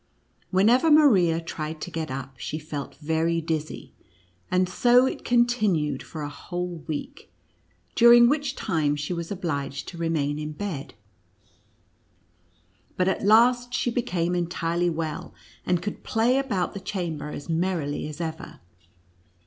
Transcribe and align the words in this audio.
Whenever 0.49 0.89
Maria 0.89 1.39
tried 1.39 1.79
to 1.81 1.91
get 1.91 2.07
uj3, 2.09 2.29
she 2.35 2.57
felt 2.57 2.95
very 2.95 3.39
dizzy, 3.39 3.93
and 4.49 4.67
so 4.67 5.05
it 5.05 5.23
continued 5.23 6.01
for 6.01 6.23
a 6.23 6.27
whole 6.27 6.83
week, 6.87 7.31
during 7.93 8.27
which 8.27 8.55
time 8.55 8.95
she 8.95 9.13
was 9.13 9.29
obliged 9.29 9.87
to 9.87 9.99
remain 9.99 10.39
in 10.39 10.53
bed; 10.53 10.95
but 12.97 13.07
at 13.07 13.21
last 13.23 13.75
she 13.75 13.91
became 13.91 14.33
entirely 14.33 14.89
well, 14.89 15.35
and 15.67 15.83
could 15.83 16.03
play 16.03 16.39
about 16.39 16.73
the 16.73 16.79
chamber 16.79 17.29
as 17.29 17.47
merrily 17.47 18.07
as 18.09 18.19
ever. 18.19 18.59